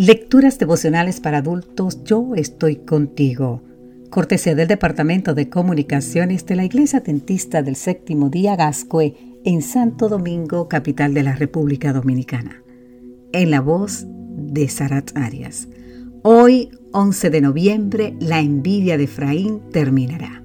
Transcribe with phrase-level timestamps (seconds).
[0.00, 3.64] Lecturas devocionales para adultos, yo estoy contigo.
[4.10, 10.08] Cortesía del Departamento de Comunicaciones de la Iglesia Dentista del Séptimo Día Gascue en Santo
[10.08, 12.62] Domingo, capital de la República Dominicana.
[13.32, 15.66] En la voz de Sarat Arias.
[16.22, 20.44] Hoy, 11 de noviembre, la envidia de Efraín terminará.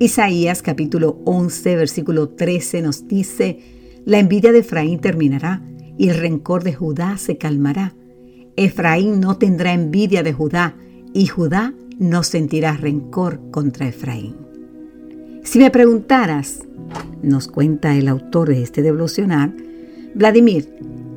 [0.00, 3.58] Isaías capítulo 11, versículo 13 nos dice,
[4.04, 5.62] la envidia de Efraín terminará
[5.96, 7.94] y el rencor de Judá se calmará
[8.56, 10.74] Efraín no tendrá envidia de Judá
[11.14, 14.36] y Judá no sentirá rencor contra Efraín.
[15.44, 16.60] Si me preguntaras,
[17.22, 19.54] nos cuenta el autor de este devocional,
[20.14, 20.68] Vladimir,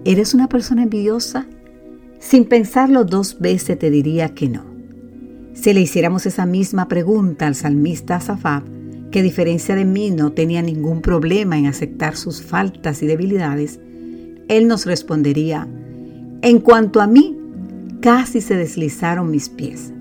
[0.06, 1.46] ¿eres una persona envidiosa?
[2.20, 4.64] Sin pensarlo dos veces te diría que no.
[5.54, 8.64] Si le hiciéramos esa misma pregunta al salmista Asafab,
[9.12, 13.80] que a diferencia de mí no tenía ningún problema en aceptar sus faltas y debilidades,
[14.48, 15.68] él nos respondería,
[16.42, 17.38] en cuanto a mí,
[18.02, 19.94] casi se deslizaron mis pies.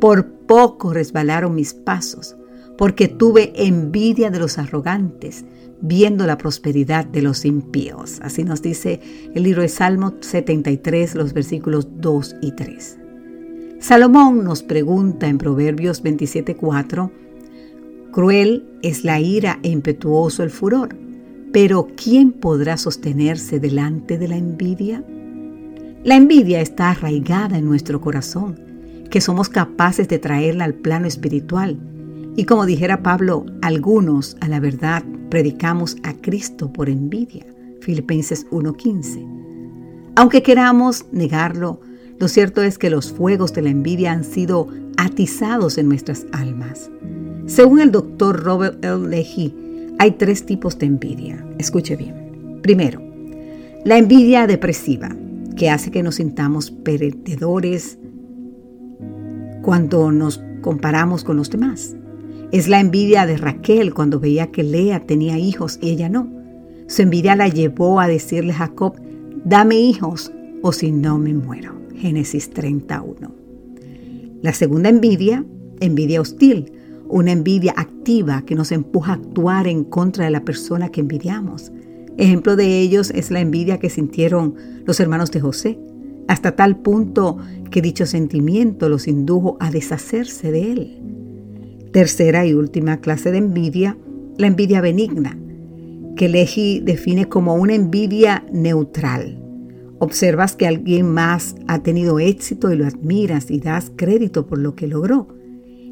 [0.00, 2.36] Por poco resbalaron mis pasos,
[2.76, 5.44] porque tuve envidia de los arrogantes,
[5.80, 8.20] viendo la prosperidad de los impíos.
[8.22, 9.00] Así nos dice
[9.34, 12.98] el libro de Salmo 73, los versículos 2 y 3.
[13.80, 17.10] Salomón nos pregunta en Proverbios 27:4,
[18.10, 20.96] Cruel es la ira e impetuoso el furor,
[21.52, 25.04] pero ¿quién podrá sostenerse delante de la envidia?
[26.08, 28.58] La envidia está arraigada en nuestro corazón,
[29.10, 31.78] que somos capaces de traerla al plano espiritual.
[32.34, 37.44] Y como dijera Pablo, algunos a la verdad predicamos a Cristo por envidia.
[37.82, 39.22] Filipenses 1:15.
[40.16, 41.82] Aunque queramos negarlo,
[42.18, 46.90] lo cierto es que los fuegos de la envidia han sido atizados en nuestras almas.
[47.44, 49.06] Según el doctor Robert L.
[49.08, 49.54] Leahy,
[49.98, 51.46] hay tres tipos de envidia.
[51.58, 52.60] Escuche bien.
[52.62, 52.98] Primero,
[53.84, 55.14] la envidia depresiva
[55.58, 57.98] que hace que nos sintamos perdedores
[59.62, 61.96] cuando nos comparamos con los demás.
[62.52, 66.32] Es la envidia de Raquel cuando veía que Lea tenía hijos y ella no.
[66.86, 68.94] Su envidia la llevó a decirle a Jacob,
[69.44, 70.32] dame hijos
[70.62, 71.74] o si no me muero.
[71.96, 73.34] Génesis 31.
[74.40, 75.44] La segunda envidia,
[75.80, 76.72] envidia hostil,
[77.08, 81.72] una envidia activa que nos empuja a actuar en contra de la persona que envidiamos.
[82.18, 85.78] Ejemplo de ellos es la envidia que sintieron los hermanos de José,
[86.26, 87.38] hasta tal punto
[87.70, 91.02] que dicho sentimiento los indujo a deshacerse de él.
[91.92, 93.96] Tercera y última clase de envidia,
[94.36, 95.38] la envidia benigna,
[96.16, 99.40] que Leji define como una envidia neutral.
[100.00, 104.74] Observas que alguien más ha tenido éxito y lo admiras y das crédito por lo
[104.74, 105.28] que logró.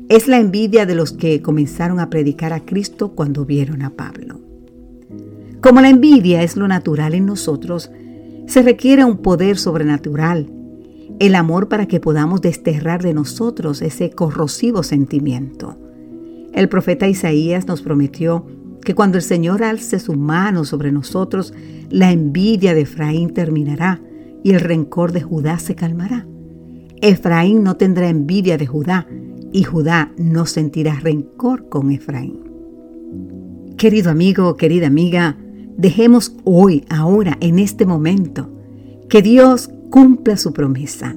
[0.09, 4.46] Es la envidia de los que comenzaron a predicar a Cristo cuando vieron a Pablo.
[5.67, 7.91] Como la envidia es lo natural en nosotros,
[8.47, 10.49] se requiere un poder sobrenatural,
[11.19, 15.77] el amor para que podamos desterrar de nosotros ese corrosivo sentimiento.
[16.53, 18.47] El profeta Isaías nos prometió
[18.85, 21.53] que cuando el Señor alce su mano sobre nosotros,
[21.91, 24.01] la envidia de Efraín terminará
[24.45, 26.29] y el rencor de Judá se calmará.
[27.03, 29.09] Efraín no tendrá envidia de Judá
[29.53, 32.45] y Judá no sentirá rencor con Efraín.
[33.77, 35.37] Querido amigo, querida amiga,
[35.77, 38.49] Dejemos hoy, ahora, en este momento,
[39.09, 41.15] que Dios cumpla su promesa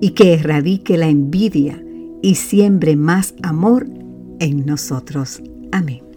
[0.00, 1.82] y que erradique la envidia
[2.22, 3.86] y siembre más amor
[4.40, 5.42] en nosotros.
[5.72, 6.13] Amén.